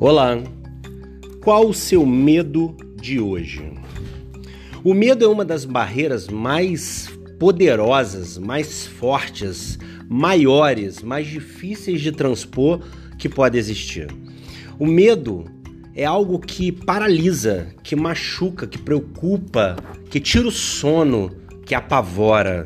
[0.00, 0.42] Olá!
[1.40, 3.72] Qual o seu medo de hoje?
[4.82, 7.08] O medo é uma das barreiras mais
[7.38, 9.78] poderosas, mais fortes,
[10.08, 12.80] maiores, mais difíceis de transpor
[13.16, 14.08] que pode existir.
[14.80, 15.44] O medo
[15.94, 19.76] é algo que paralisa, que machuca, que preocupa,
[20.10, 21.30] que tira o sono,
[21.64, 22.64] que apavora.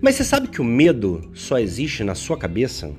[0.00, 2.90] Mas você sabe que o medo só existe na sua cabeça?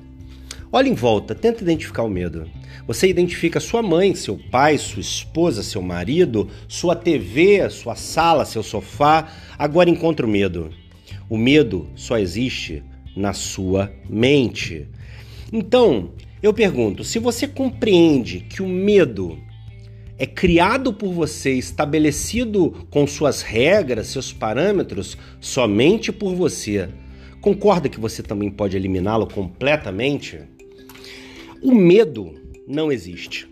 [0.70, 2.46] Olha em volta, tenta identificar o medo.
[2.86, 8.62] Você identifica sua mãe, seu pai, sua esposa, seu marido, sua TV, sua sala, seu
[8.62, 9.32] sofá.
[9.58, 10.70] Agora encontra o medo.
[11.30, 12.82] O medo só existe
[13.16, 14.86] na sua mente.
[15.50, 16.10] Então,
[16.42, 19.38] eu pergunto: se você compreende que o medo
[20.18, 26.90] é criado por você, estabelecido com suas regras, seus parâmetros, somente por você,
[27.40, 30.57] concorda que você também pode eliminá-lo completamente?
[31.62, 32.34] O medo
[32.66, 33.48] não existe.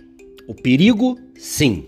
[0.46, 1.86] O perigo, sim.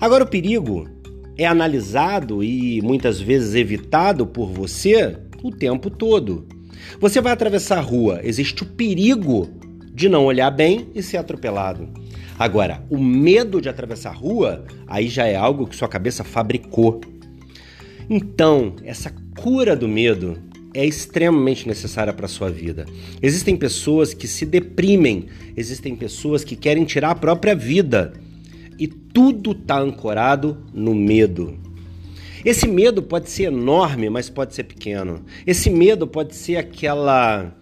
[0.00, 0.88] Agora, o perigo
[1.36, 6.46] é analisado e muitas vezes evitado por você o tempo todo.
[7.00, 9.48] Você vai atravessar a rua, existe o perigo
[9.92, 11.88] de não olhar bem e ser atropelado.
[12.38, 17.00] Agora, o medo de atravessar a rua, aí já é algo que sua cabeça fabricou.
[18.08, 20.38] Então, essa cura do medo
[20.74, 22.86] é extremamente necessária para a sua vida.
[23.20, 28.12] Existem pessoas que se deprimem, existem pessoas que querem tirar a própria vida.
[28.78, 31.58] E tudo está ancorado no medo.
[32.44, 35.24] Esse medo pode ser enorme, mas pode ser pequeno.
[35.46, 37.54] Esse medo pode ser aquela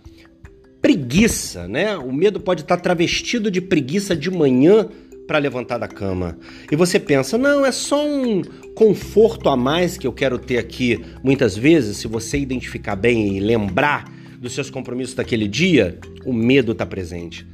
[0.81, 1.97] preguiça, né?
[1.98, 4.88] O medo pode estar tá travestido de preguiça de manhã
[5.30, 6.36] para levantar da cama.
[6.72, 8.42] E você pensa, não, é só um
[8.74, 11.04] conforto a mais que eu quero ter aqui.
[11.22, 16.72] Muitas vezes, se você identificar bem e lembrar dos seus compromissos daquele dia, o medo
[16.72, 17.46] está presente.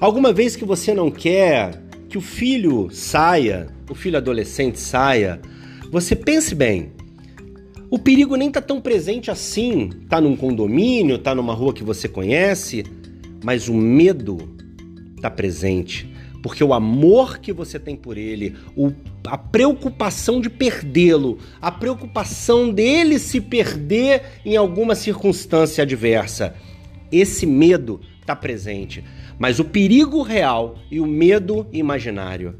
[0.00, 5.40] Alguma vez que você não quer que o filho saia, o filho adolescente saia,
[5.88, 6.90] você pense bem.
[7.88, 9.88] O perigo nem está tão presente assim.
[10.08, 12.84] Tá num condomínio, tá numa rua que você conhece,
[13.44, 14.36] mas o medo
[15.16, 16.09] está presente
[16.42, 18.92] porque o amor que você tem por ele, o,
[19.26, 26.54] a preocupação de perdê-lo, a preocupação dele se perder em alguma circunstância adversa,
[27.12, 29.04] esse medo está presente.
[29.38, 32.54] Mas o perigo real e o medo imaginário,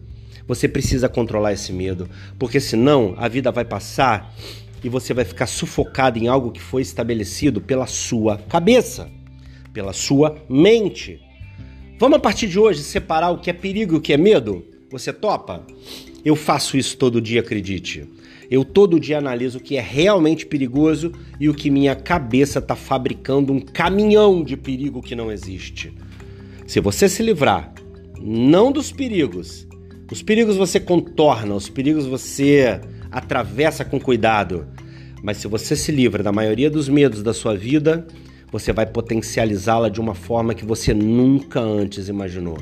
[0.47, 2.09] você precisa controlar esse medo,
[2.39, 4.35] porque senão a vida vai passar
[4.83, 9.09] e você vai ficar sufocado em algo que foi estabelecido pela sua cabeça,
[9.73, 11.21] pela sua mente.
[12.01, 14.65] Vamos a partir de hoje separar o que é perigo e o que é medo?
[14.91, 15.67] Você topa?
[16.25, 18.09] Eu faço isso todo dia, acredite.
[18.51, 22.75] Eu todo dia analiso o que é realmente perigoso e o que minha cabeça está
[22.75, 25.93] fabricando um caminhão de perigo que não existe.
[26.67, 27.71] Se você se livrar,
[28.19, 29.69] não dos perigos,
[30.11, 32.81] os perigos você contorna, os perigos você
[33.13, 34.67] atravessa com cuidado.
[35.23, 38.07] Mas se você se livra da maioria dos medos da sua vida,
[38.51, 42.59] você vai potencializá-la de uma forma que você nunca antes imaginou.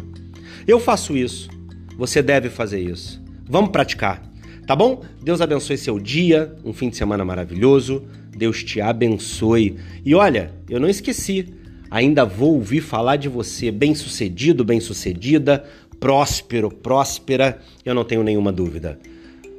[0.67, 1.49] Eu faço isso,
[1.97, 3.23] você deve fazer isso.
[3.49, 4.23] Vamos praticar,
[4.67, 5.03] tá bom?
[5.23, 8.05] Deus abençoe seu dia, um fim de semana maravilhoso.
[8.37, 9.77] Deus te abençoe.
[10.05, 11.49] E olha, eu não esqueci,
[11.91, 15.65] ainda vou ouvir falar de você bem-sucedido, bem-sucedida,
[15.99, 18.99] próspero, próspera, eu não tenho nenhuma dúvida.